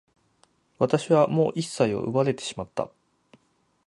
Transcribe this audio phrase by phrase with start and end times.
[0.79, 2.89] 私はもう一切を奪われてしまった。